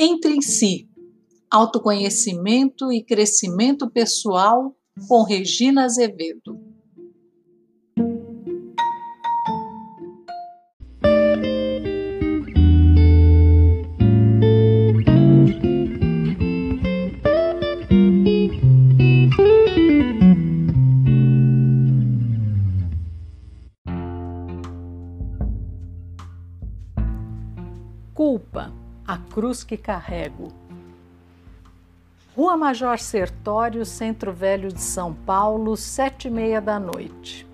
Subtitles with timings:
[0.00, 0.88] Entre em si,
[1.50, 4.76] autoconhecimento e crescimento pessoal
[5.08, 6.67] com Regina Azevedo.
[29.48, 30.48] Cruz que carrego.
[32.36, 37.46] Rua Major Sertório, Centro Velho de São Paulo, sete e meia da noite.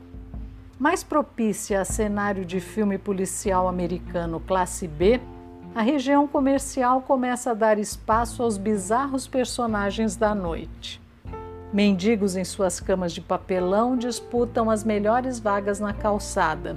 [0.77, 5.21] Mais propícia a cenário de filme policial americano classe B,
[5.73, 11.01] a região comercial começa a dar espaço aos bizarros personagens da noite.
[11.73, 16.77] Mendigos em suas camas de papelão disputam as melhores vagas na calçada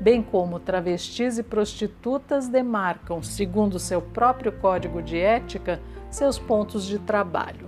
[0.00, 5.80] bem como travestis e prostitutas demarcam, segundo seu próprio código de ética,
[6.10, 7.66] seus pontos de trabalho.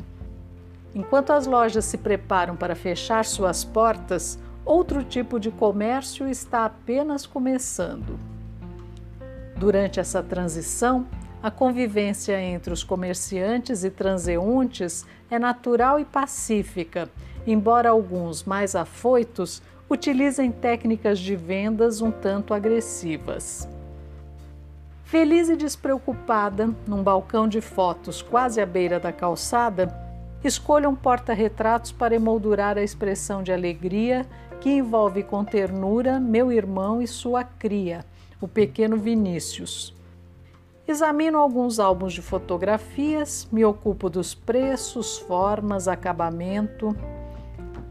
[0.95, 7.27] Enquanto as lojas se preparam para fechar suas portas, outro tipo de comércio está apenas
[7.27, 8.19] começando.
[9.56, 11.06] Durante essa transição,
[11.43, 17.09] a convivência entre os comerciantes e transeuntes é natural e pacífica,
[17.53, 23.67] embora alguns mais afoitos utilizem técnicas de vendas um tanto agressivas.
[25.05, 29.89] Feliz e despreocupada, num balcão de fotos quase à beira da calçada,
[30.45, 34.27] escolha um porta-retratos para emoldurar a expressão de alegria
[34.61, 38.05] que envolve com ternura meu irmão e sua cria,
[38.41, 39.95] o pequeno Vinícius.
[40.87, 46.95] Examino alguns álbuns de fotografias, me ocupo dos preços, formas, acabamento,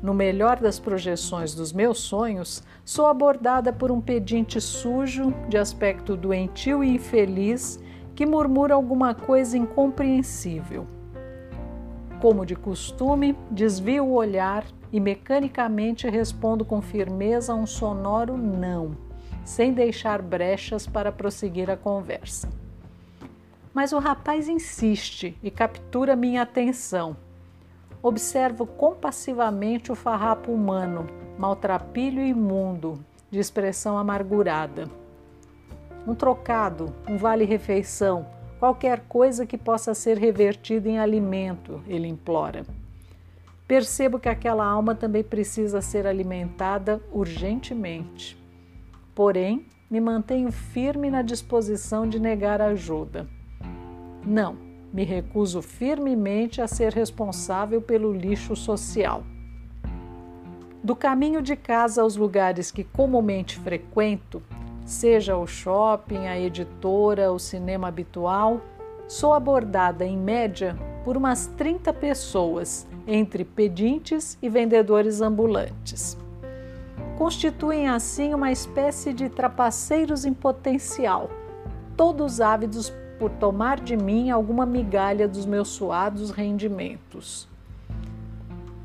[0.01, 6.15] no melhor das projeções dos meus sonhos, sou abordada por um pedinte sujo, de aspecto
[6.15, 7.79] doentio e infeliz,
[8.15, 10.87] que murmura alguma coisa incompreensível.
[12.21, 18.97] Como de costume, desvio o olhar e mecanicamente respondo com firmeza a um sonoro não,
[19.43, 22.49] sem deixar brechas para prosseguir a conversa.
[23.73, 27.15] Mas o rapaz insiste e captura minha atenção
[28.07, 31.07] Observo compassivamente o farrapo humano,
[31.37, 34.89] maltrapilho e imundo, de expressão amargurada.
[36.07, 38.25] Um trocado, um vale-refeição,
[38.59, 42.65] qualquer coisa que possa ser revertida em alimento, ele implora.
[43.67, 48.41] Percebo que aquela alma também precisa ser alimentada urgentemente.
[49.13, 53.27] Porém, me mantenho firme na disposição de negar ajuda.
[54.25, 59.23] Não, me recuso firmemente a ser responsável pelo lixo social.
[60.83, 64.41] Do caminho de casa aos lugares que comumente frequento,
[64.85, 68.61] seja o shopping, a editora, o cinema habitual,
[69.07, 76.17] sou abordada em média por umas 30 pessoas, entre pedintes e vendedores ambulantes.
[77.17, 81.29] Constituem assim uma espécie de trapaceiros em potencial,
[81.95, 87.47] todos ávidos por tomar de mim alguma migalha dos meus suados rendimentos.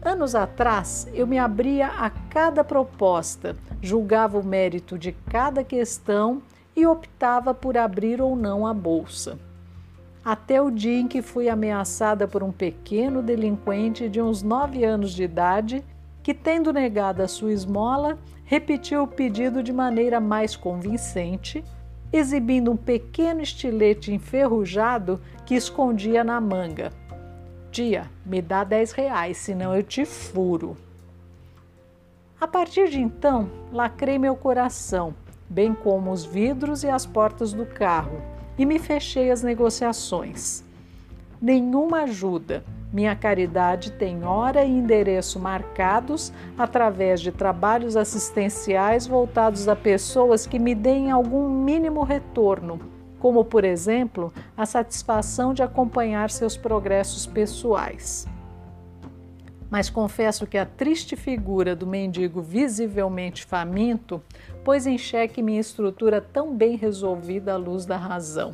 [0.04, 6.42] Anos atrás, eu me abria a cada proposta, julgava o mérito de cada questão
[6.74, 9.38] e optava por abrir ou não a bolsa.
[10.24, 15.12] Até o dia em que fui ameaçada por um pequeno delinquente de uns nove anos
[15.12, 15.84] de idade
[16.22, 21.64] que, tendo negado a sua esmola, repetiu o pedido de maneira mais convincente
[22.12, 26.92] exibindo um pequeno estilete enferrujado que escondia na manga.
[27.70, 30.76] Tia, me dá 10 reais, senão eu te furo.
[32.38, 35.14] A partir de então, lacrei meu coração,
[35.48, 38.20] bem como os vidros e as portas do carro,
[38.58, 40.62] e me fechei às negociações.
[41.40, 42.62] Nenhuma ajuda,
[42.92, 50.58] minha caridade tem hora e endereço marcados através de trabalhos assistenciais voltados a pessoas que
[50.58, 52.78] me deem algum mínimo retorno,
[53.18, 58.28] como, por exemplo, a satisfação de acompanhar seus progressos pessoais.
[59.70, 64.22] Mas confesso que a triste figura do mendigo visivelmente faminto
[64.62, 68.52] pôs em xeque minha estrutura tão bem resolvida à luz da razão.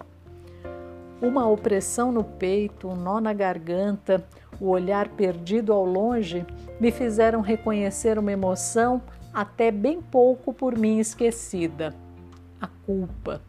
[1.21, 4.25] Uma opressão no peito, um nó na garganta,
[4.61, 6.47] o olhar perdido ao longe
[6.81, 9.03] me fizeram reconhecer uma emoção
[9.35, 11.95] até bem pouco por mim esquecida:
[12.61, 13.41] a culpa.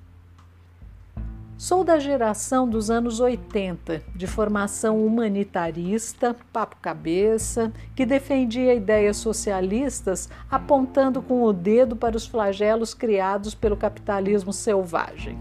[1.59, 11.21] Sou da geração dos anos 80, de formação humanitarista, papo-cabeça, que defendia ideias socialistas apontando
[11.21, 15.37] com o dedo para os flagelos criados pelo capitalismo selvagem.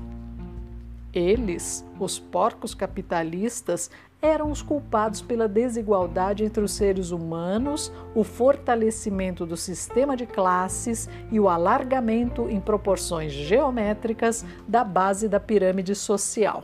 [1.18, 3.90] Eles, os porcos capitalistas,
[4.22, 11.08] eram os culpados pela desigualdade entre os seres humanos, o fortalecimento do sistema de classes
[11.32, 16.62] e o alargamento em proporções geométricas da base da pirâmide social.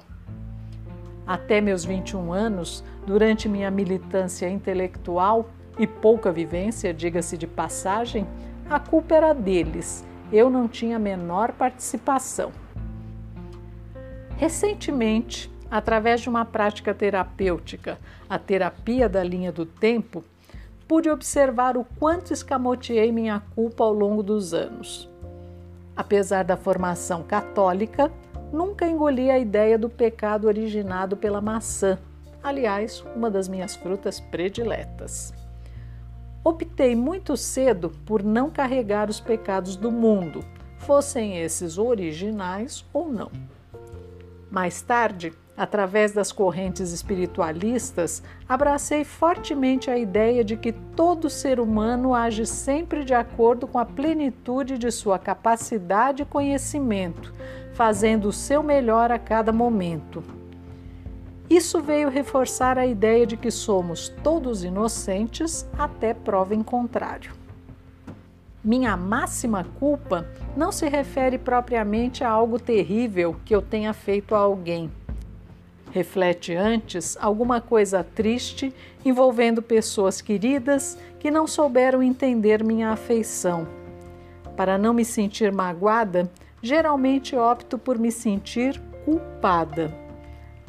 [1.27, 8.25] Até meus 21 anos, durante minha militância intelectual e pouca vivência, diga-se de passagem,
[8.71, 10.05] a culpa era deles.
[10.33, 12.53] Eu não tinha a menor participação.
[14.37, 17.99] Recentemente, através de uma prática terapêutica,
[18.29, 20.25] a terapia da linha do tempo,
[20.89, 25.09] pude observar o quanto escamoteei minha culpa ao longo dos anos.
[25.97, 28.11] Apesar da formação católica,
[28.53, 31.99] nunca engoli a ideia do pecado originado pela maçã,
[32.43, 35.33] aliás, uma das minhas frutas prediletas.
[36.43, 40.45] Optei muito cedo por não carregar os pecados do mundo,
[40.79, 43.31] fossem esses originais ou não.
[44.55, 52.15] Mais tarde, através das correntes espiritualistas, abracei fortemente a ideia de que todo ser humano
[52.15, 57.35] age sempre de acordo com a plenitude de sua capacidade e conhecimento,
[57.73, 60.23] fazendo o seu melhor a cada momento.
[61.51, 67.33] Isso veio reforçar a ideia de que somos todos inocentes até prova em contrário.
[68.65, 70.27] Minha máxima culpa
[70.57, 74.91] não se refere propriamente a algo terrível que eu tenha feito a alguém.
[75.93, 78.75] Reflete antes alguma coisa triste
[79.05, 83.69] envolvendo pessoas queridas que não souberam entender minha afeição.
[84.57, 86.31] Para não me sentir magoada,
[86.63, 89.95] geralmente opto por me sentir culpada.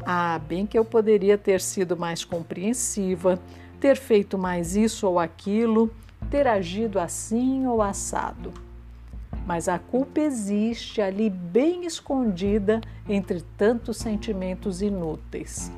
[0.06, 3.40] Ah, bem que eu poderia ter sido mais compreensiva,
[3.80, 5.90] ter feito mais isso ou aquilo,
[6.36, 8.52] ter agido assim ou assado.
[9.48, 15.72] Mas a culpa existe ali bem escondida entre tantos sentimentos inúteis.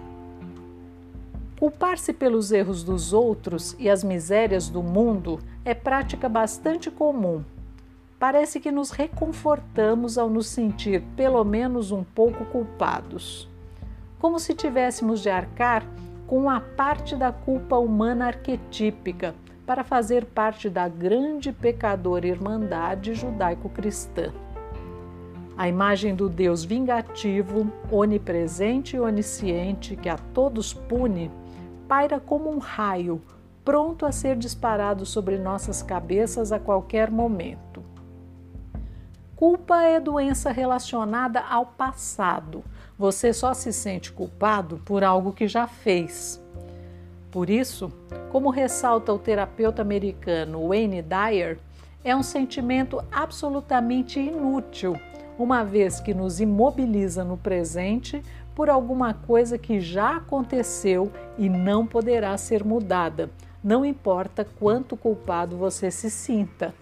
[1.59, 7.43] Culpar-se pelos erros dos outros e as misérias do mundo é prática bastante comum
[8.19, 13.47] parece que nos reconfortamos ao nos sentir pelo menos um pouco culpados.
[14.17, 15.85] Como se tivéssemos de arcar
[16.25, 19.35] com a parte da culpa humana arquetípica
[19.67, 24.31] para fazer parte da grande pecadora irmandade judaico-cristã.
[25.57, 31.29] A imagem do Deus vingativo, onipresente e onisciente, que a todos pune,
[31.85, 33.21] paira como um raio,
[33.65, 37.83] pronto a ser disparado sobre nossas cabeças a qualquer momento.
[39.35, 42.63] Culpa é doença relacionada ao passado.
[42.97, 46.41] Você só se sente culpado por algo que já fez.
[47.37, 47.93] Por isso,
[48.31, 51.59] como ressalta o terapeuta americano Wayne Dyer,
[52.03, 54.95] é um sentimento absolutamente inútil,
[55.37, 58.23] uma vez que nos imobiliza no presente
[58.55, 63.29] por alguma coisa que já aconteceu e não poderá ser mudada,
[63.63, 66.73] não importa quanto culpado você se sinta.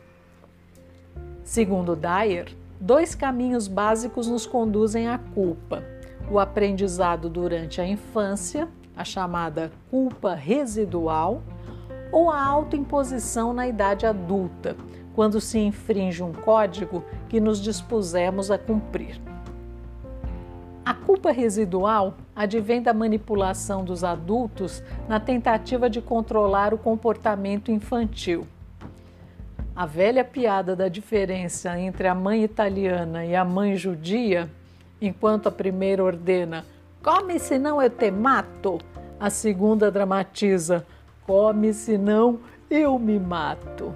[1.44, 5.84] Segundo Dyer, dois caminhos básicos nos conduzem à culpa:
[6.32, 11.42] o aprendizado durante a infância, a chamada culpa residual,
[12.12, 14.76] ou a autoimposição na idade adulta,
[15.14, 19.20] quando se infringe um código que nos dispusemos a cumprir.
[20.86, 28.46] A culpa residual advém da manipulação dos adultos na tentativa de controlar o comportamento infantil.
[29.76, 34.50] A velha piada da diferença entre a mãe italiana e a mãe judia,
[35.02, 36.64] enquanto a primeira ordena
[37.06, 38.80] come senão eu te mato,
[39.20, 40.86] a segunda dramatiza
[41.26, 43.94] come senão eu me mato.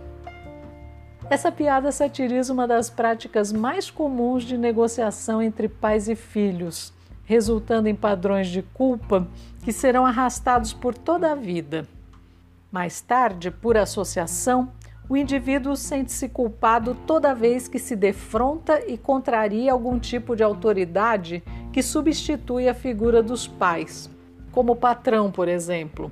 [1.30, 6.92] Essa piada satiriza uma das práticas mais comuns de negociação entre pais e filhos,
[7.24, 9.28] resultando em padrões de culpa
[9.64, 11.88] que serão arrastados por toda a vida.
[12.72, 14.72] Mais tarde, por associação,
[15.08, 21.44] o indivíduo sente-se culpado toda vez que se defronta e contraria algum tipo de autoridade
[21.72, 24.10] que substitui a figura dos pais,
[24.52, 26.12] como o patrão, por exemplo,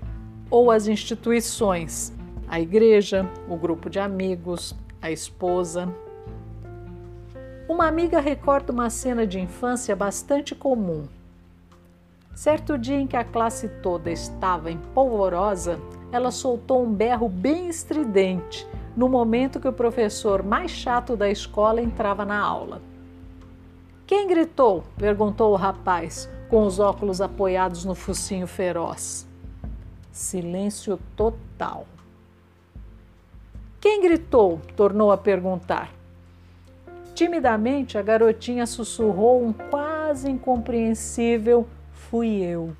[0.49, 2.13] ou as instituições,
[2.47, 5.87] a igreja, o grupo de amigos, a esposa.
[7.67, 11.03] Uma amiga recorda uma cena de infância bastante comum.
[12.33, 15.79] Certo dia em que a classe toda estava em polvorosa,
[16.11, 21.81] ela soltou um berro bem estridente no momento que o professor mais chato da escola
[21.81, 22.81] entrava na aula.
[24.05, 24.83] Quem gritou?
[24.97, 29.27] perguntou o rapaz, com os óculos apoiados no focinho feroz.
[30.11, 31.85] Silêncio total.
[33.79, 34.59] Quem gritou?
[34.75, 35.93] tornou a perguntar.
[37.13, 42.75] Timidamente, a garotinha sussurrou um quase incompreensível: fui eu.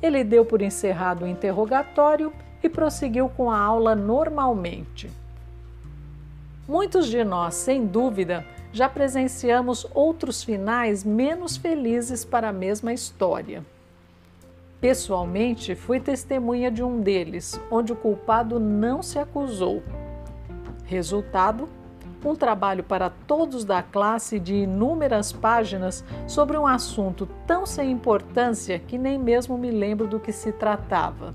[0.00, 2.32] Ele deu por encerrado o interrogatório
[2.62, 5.10] e prosseguiu com a aula normalmente.
[6.66, 13.64] Muitos de nós, sem dúvida, já presenciamos outros finais menos felizes para a mesma história.
[14.80, 19.82] Pessoalmente, fui testemunha de um deles, onde o culpado não se acusou.
[20.84, 21.68] Resultado:
[22.24, 28.78] um trabalho para todos da classe de inúmeras páginas sobre um assunto tão sem importância
[28.78, 31.34] que nem mesmo me lembro do que se tratava.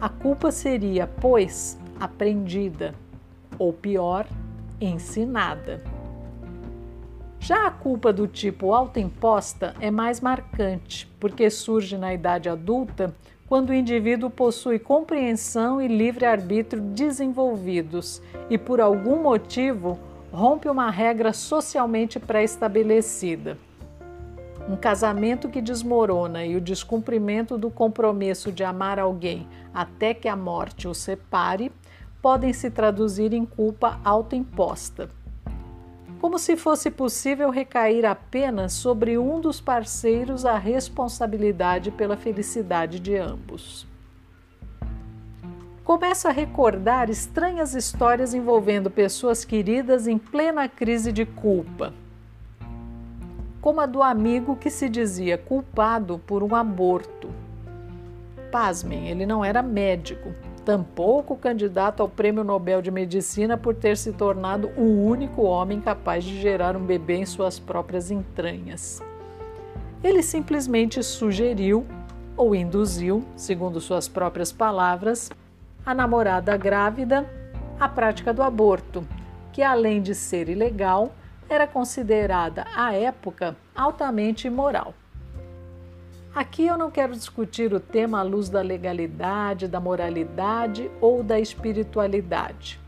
[0.00, 2.94] A culpa seria, pois, aprendida,
[3.58, 4.26] ou pior,
[4.80, 5.82] ensinada.
[7.42, 13.14] Já a culpa do tipo autoimposta é mais marcante, porque surge na idade adulta
[13.48, 18.20] quando o indivíduo possui compreensão e livre-arbítrio desenvolvidos
[18.50, 19.98] e, por algum motivo,
[20.30, 23.56] rompe uma regra socialmente pré-estabelecida.
[24.68, 30.36] Um casamento que desmorona e o descumprimento do compromisso de amar alguém até que a
[30.36, 31.72] morte o separe
[32.20, 35.08] podem se traduzir em culpa autoimposta
[36.20, 43.16] como se fosse possível recair apenas sobre um dos parceiros a responsabilidade pela felicidade de
[43.16, 43.86] ambos.
[45.82, 51.94] Começo a recordar estranhas histórias envolvendo pessoas queridas em plena crise de culpa,
[53.62, 57.30] como a do amigo que se dizia culpado por um aborto.
[58.52, 64.12] Pasmem, ele não era médico, tampouco candidato ao Prêmio Nobel de Medicina por ter se
[64.12, 69.02] tornado o único homem capaz de gerar um bebê em suas próprias entranhas.
[70.02, 71.86] Ele simplesmente sugeriu
[72.36, 75.30] ou induziu, segundo suas próprias palavras,
[75.84, 77.28] a namorada grávida
[77.78, 79.06] à prática do aborto,
[79.52, 81.12] que além de ser ilegal,
[81.48, 84.94] era considerada à época altamente imoral.
[86.32, 91.40] Aqui eu não quero discutir o tema à luz da legalidade, da moralidade ou da
[91.40, 92.78] espiritualidade.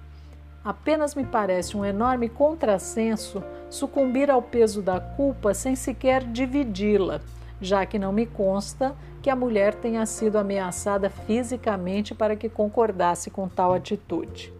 [0.64, 7.20] Apenas me parece um enorme contrassenso sucumbir ao peso da culpa sem sequer dividi-la,
[7.60, 13.28] já que não me consta que a mulher tenha sido ameaçada fisicamente para que concordasse
[13.28, 14.52] com tal atitude.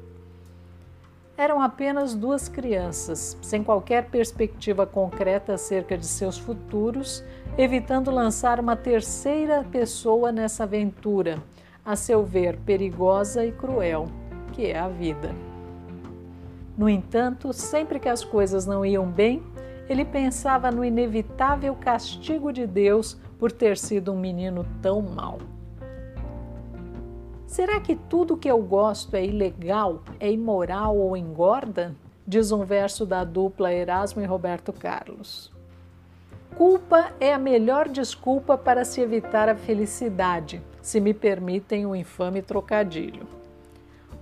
[1.42, 7.24] Eram apenas duas crianças, sem qualquer perspectiva concreta acerca de seus futuros
[7.58, 11.42] evitando lançar uma terceira pessoa nessa aventura,
[11.84, 14.06] a seu ver perigosa e cruel,
[14.52, 15.34] que é a vida.
[16.78, 19.42] No entanto, sempre que as coisas não iam bem,
[19.88, 25.40] ele pensava no inevitável castigo de Deus por ter sido um menino tão mau.
[27.52, 31.94] Será que tudo que eu gosto é ilegal, é imoral ou engorda?
[32.26, 35.52] Diz um verso da dupla Erasmo e Roberto Carlos.
[36.56, 41.94] Culpa é a melhor desculpa para se evitar a felicidade, se me permitem o um
[41.94, 43.26] infame trocadilho.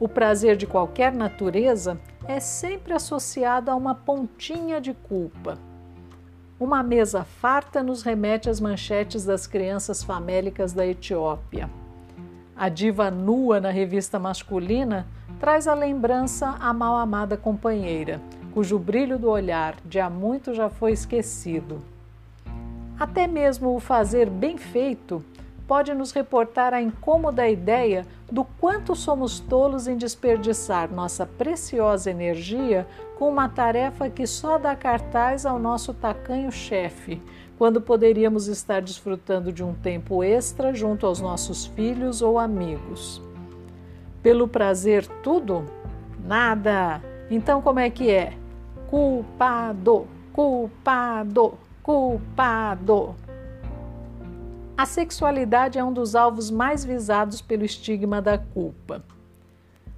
[0.00, 5.56] O prazer de qualquer natureza é sempre associado a uma pontinha de culpa.
[6.58, 11.70] Uma mesa farta nos remete às manchetes das crianças famélicas da Etiópia.
[12.60, 15.06] A diva nua na revista masculina
[15.38, 18.20] traz a lembrança à mal amada companheira,
[18.52, 21.80] cujo brilho do olhar de há muito já foi esquecido.
[22.98, 25.24] Até mesmo o fazer bem feito
[25.66, 32.86] pode nos reportar a incômoda ideia do quanto somos tolos em desperdiçar nossa preciosa energia
[33.18, 37.22] com uma tarefa que só dá cartaz ao nosso tacanho chefe,
[37.60, 43.20] quando poderíamos estar desfrutando de um tempo extra junto aos nossos filhos ou amigos.
[44.22, 45.66] Pelo prazer, tudo?
[46.24, 47.02] Nada!
[47.30, 48.32] Então, como é que é?
[48.88, 53.14] Culpado, culpado culpado.
[54.74, 59.04] A sexualidade é um dos alvos mais visados pelo estigma da culpa.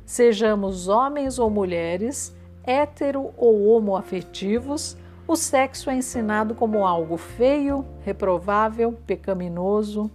[0.05, 4.97] Sejamos homens ou mulheres, hétero ou homoafetivos,
[5.33, 10.11] o sexo é ensinado como algo feio, reprovável, pecaminoso.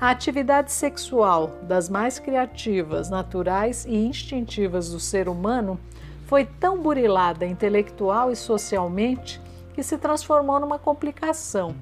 [0.00, 5.78] A atividade sexual, das mais criativas, naturais e instintivas do ser humano,
[6.24, 9.38] foi tão burilada intelectual e socialmente
[9.74, 11.76] que se transformou numa complicação.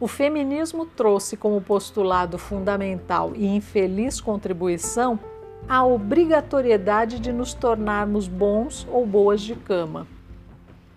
[0.00, 5.20] O feminismo trouxe como postulado fundamental e infeliz contribuição
[5.68, 10.06] a obrigatoriedade de nos tornarmos bons ou boas de cama.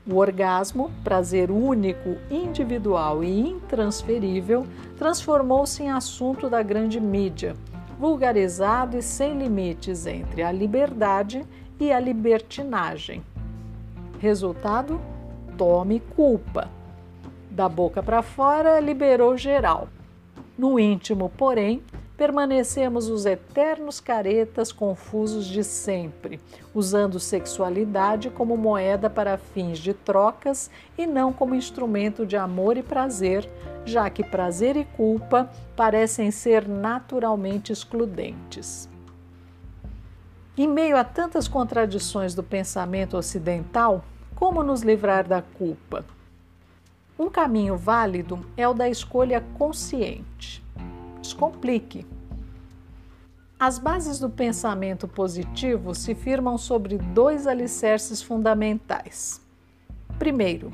[0.09, 4.65] O orgasmo, prazer único, individual e intransferível,
[4.97, 7.55] transformou-se em assunto da grande mídia,
[7.99, 11.45] vulgarizado e sem limites entre a liberdade
[11.79, 13.21] e a libertinagem.
[14.19, 14.99] Resultado?
[15.57, 16.69] tome culpa.
[17.49, 19.89] Da boca para fora, liberou geral.
[20.57, 21.81] No íntimo, porém,
[22.17, 26.41] permanecemos os eternos caretas confusos de sempre,
[26.73, 32.81] usando sexualidade como moeda para fins de trocas e não como instrumento de amor e
[32.81, 33.47] prazer,
[33.85, 38.89] já que prazer e culpa parecem ser naturalmente excludentes.
[40.57, 46.03] Em meio a tantas contradições do pensamento ocidental, como nos livrar da culpa?
[47.17, 50.65] Um caminho válido é o da escolha consciente
[51.27, 52.05] descomplique.
[53.59, 59.41] As bases do pensamento positivo se firmam sobre dois alicerces fundamentais.
[60.19, 60.71] Primeiro,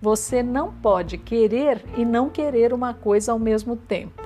[0.00, 4.22] você não pode querer e não querer uma coisa ao mesmo tempo.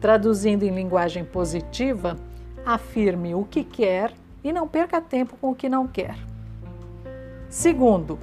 [0.00, 2.16] Traduzindo em linguagem positiva,
[2.64, 4.12] afirme o que quer
[4.42, 6.16] e não perca tempo com o que não quer.
[7.48, 8.18] Segundo,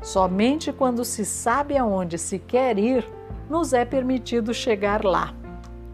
[0.00, 3.06] somente quando se sabe aonde se quer ir,
[3.50, 5.34] nos é permitido chegar lá.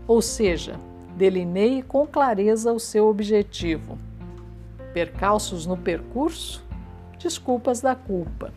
[0.07, 0.79] Ou seja,
[1.17, 3.99] delineie com clareza o seu objetivo.
[4.93, 6.65] Percalços no percurso?
[7.19, 8.53] Desculpas da culpa.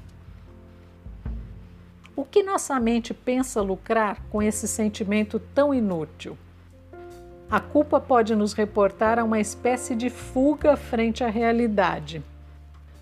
[2.15, 6.37] O que nossa mente pensa lucrar com esse sentimento tão inútil?
[7.51, 12.23] A culpa pode nos reportar a uma espécie de fuga frente à realidade.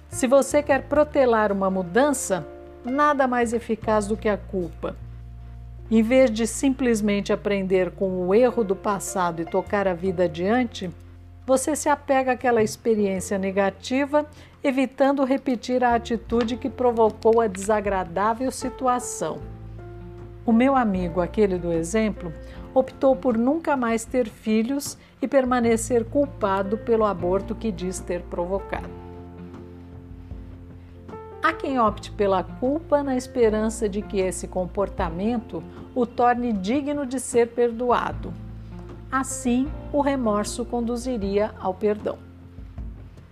[0.09, 2.45] Se você quer protelar uma mudança,
[2.83, 4.95] nada mais eficaz do que a culpa.
[5.95, 10.89] Em vez de simplesmente aprender com o erro do passado e tocar a vida adiante,
[11.45, 14.25] você se apega àquela experiência negativa,
[14.63, 19.37] evitando repetir a atitude que provocou a desagradável situação.
[20.43, 22.33] O meu amigo, aquele do exemplo,
[22.73, 28.89] optou por nunca mais ter filhos e permanecer culpado pelo aborto que diz ter provocado.
[31.43, 35.61] Há quem opte pela culpa na esperança de que esse comportamento
[35.95, 38.33] o torne digno de ser perdoado.
[39.11, 42.17] Assim, o remorso conduziria ao perdão.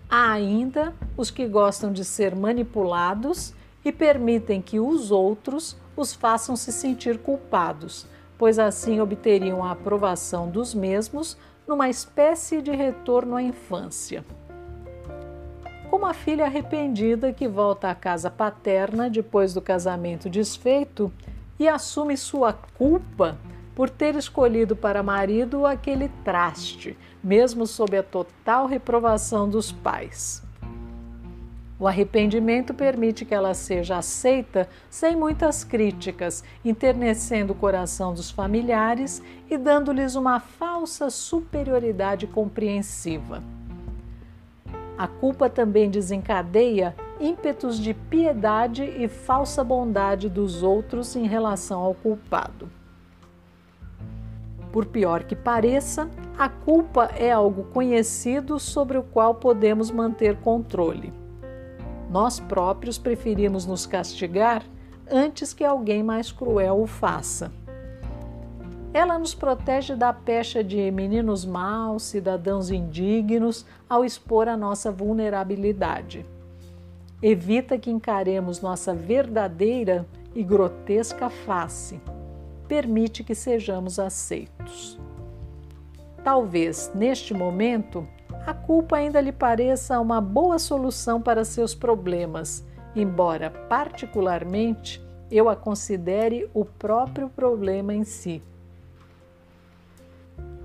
[0.10, 6.56] Há ainda os que gostam de ser manipulados e permitem que os outros os façam
[6.56, 8.06] se sentir culpados,
[8.38, 14.24] pois assim obteriam a aprovação dos mesmos numa espécie de retorno à infância
[15.92, 21.12] como a filha arrependida que volta à casa paterna depois do casamento desfeito
[21.62, 23.38] e assume sua culpa
[23.76, 30.42] por ter escolhido para marido aquele traste, mesmo sob a total reprovação dos pais.
[31.80, 39.22] O arrependimento permite que ela seja aceita sem muitas críticas, enternecendo o coração dos familiares
[39.48, 43.44] e dando-lhes uma falsa superioridade compreensiva.
[44.98, 51.94] A culpa também desencadeia ímpetos de piedade e falsa bondade dos outros em relação ao
[51.94, 52.70] culpado.
[54.72, 61.14] Por pior que pareça, a culpa é algo conhecido sobre o qual podemos manter controle.
[62.10, 64.64] Nós próprios preferimos nos castigar
[65.10, 67.52] antes que alguém mais cruel o faça.
[68.94, 76.26] Ela nos protege da pecha de meninos maus, cidadãos indignos, ao expor a nossa vulnerabilidade.
[77.24, 82.02] Evita que encaremos nossa verdadeira e grotesca face.
[82.68, 85.00] Permite que sejamos aceitos.
[86.24, 88.08] Talvez, neste momento,
[88.48, 95.56] a culpa ainda lhe pareça uma boa solução para seus problemas, embora, particularmente, eu a
[95.56, 98.42] considere o próprio problema em si.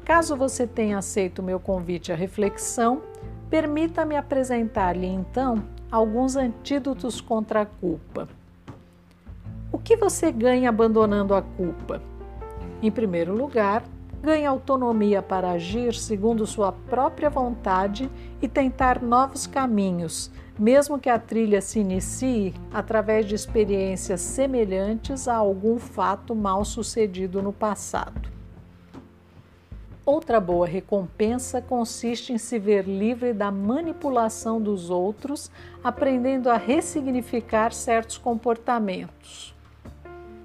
[0.07, 3.03] Caso você tenha aceito meu convite à reflexão,
[3.51, 8.29] permita-me apresentar-lhe então alguns antídotos contra a culpa.
[9.73, 12.03] O que você ganha abandonando a culpa?
[12.83, 13.83] Em primeiro lugar,
[14.23, 18.11] ganha autonomia para agir segundo sua própria vontade
[18.43, 25.37] e tentar novos caminhos, mesmo que a trilha se inicie através de experiências semelhantes a
[25.37, 28.36] algum fato mal sucedido no passado.
[30.07, 35.51] Outra boa recompensa consiste em se ver livre da manipulação dos outros,
[35.83, 39.53] aprendendo a ressignificar certos comportamentos.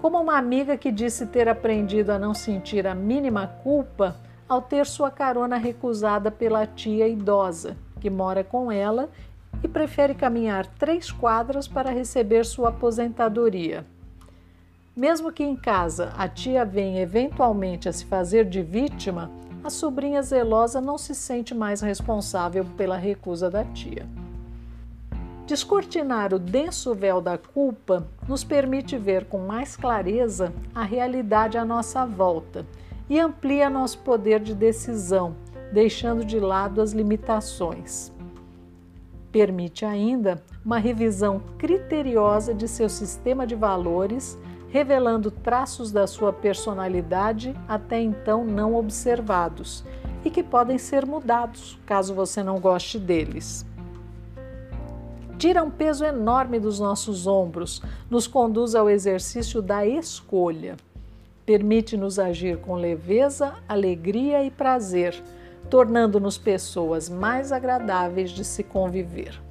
[0.02, 4.16] Como uma amiga que disse ter aprendido a não sentir a mínima culpa
[4.50, 9.12] ao ter sua carona recusada pela tia idosa, que mora com ela
[9.64, 13.86] e prefere caminhar três quadras para receber sua aposentadoria.
[14.96, 19.32] Mesmo que em casa a tia venha eventualmente a se fazer de vítima,
[19.64, 24.08] a sobrinha zelosa não se sente mais responsável pela recusa da tia.
[25.46, 31.66] Descortinar o denso véu da culpa nos permite ver com mais clareza a realidade à
[31.66, 32.66] nossa volta
[33.10, 35.36] e amplia nosso poder de decisão,
[35.74, 38.12] deixando de lado as limitações.
[39.32, 44.38] Permite ainda uma revisão criteriosa de seu sistema de valores,
[44.72, 49.84] revelando traços da sua personalidade até então não observados
[50.26, 53.66] e que podem ser mudados caso você não goste deles
[55.42, 57.82] tira um peso enorme dos nossos ombros,
[58.12, 60.78] nos conduz ao exercício da escolha.
[61.48, 65.20] Permite-nos agir com leveza, alegria e prazer,
[65.68, 69.42] tornando-nos pessoas mais agradáveis de se conviver.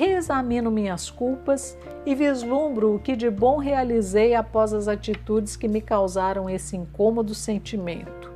[0.00, 5.82] Reexamino minhas culpas e vislumbro o que de bom realizei após as atitudes que me
[5.82, 8.32] causaram esse incômodo sentimento.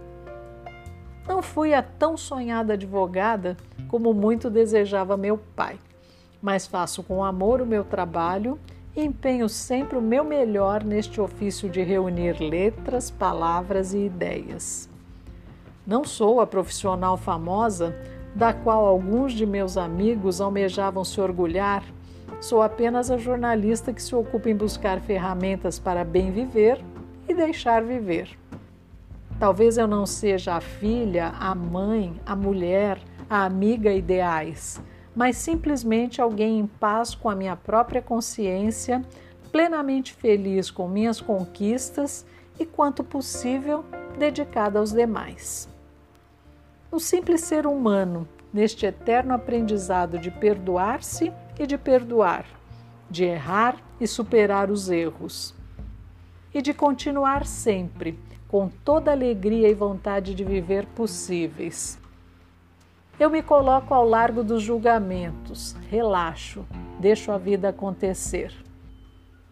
[1.26, 3.56] Não fui a tão sonhada advogada
[3.88, 5.78] como muito desejava meu pai,
[6.42, 8.60] mas faço com amor o meu trabalho
[8.94, 14.86] e empenho sempre o meu melhor neste ofício de reunir letras, palavras e ideias.
[15.86, 17.96] Não sou a profissional famosa
[18.34, 21.84] da qual alguns de meus amigos almejavam se orgulhar,
[22.40, 26.82] sou apenas a jornalista que se ocupa em buscar ferramentas para bem viver
[27.28, 28.28] e deixar viver.
[29.38, 34.80] Talvez eu não seja a filha, a mãe, a mulher, a amiga ideais,
[35.14, 39.02] mas simplesmente alguém em paz com a minha própria consciência,
[39.50, 42.26] plenamente feliz com minhas conquistas
[42.58, 43.84] e, quanto possível,
[44.18, 45.73] dedicada aos demais.
[46.94, 52.46] O simples ser humano, neste eterno aprendizado de perdoar-se e de perdoar,
[53.10, 55.52] de errar e superar os erros,
[56.54, 61.98] e de continuar sempre com toda alegria e vontade de viver possíveis.
[63.18, 66.64] Eu me coloco ao largo dos julgamentos, relaxo,
[67.00, 68.54] deixo a vida acontecer.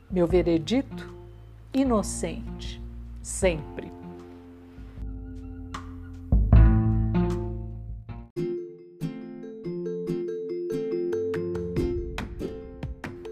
[0.08, 1.12] Meu veredito?
[1.74, 2.80] Inocente,
[3.20, 4.01] sempre.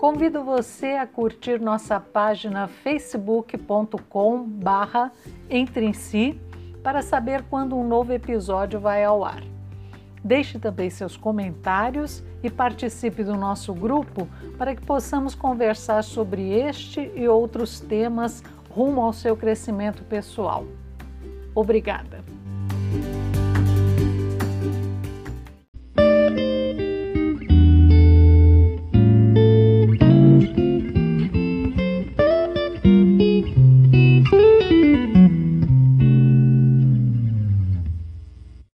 [0.00, 5.12] Convido você a curtir nossa página facebook.com barra
[5.50, 6.40] entre em si
[6.82, 9.42] para saber quando um novo episódio vai ao ar.
[10.24, 17.12] Deixe também seus comentários e participe do nosso grupo para que possamos conversar sobre este
[17.14, 20.64] e outros temas rumo ao seu crescimento pessoal.
[21.54, 22.19] Obrigada!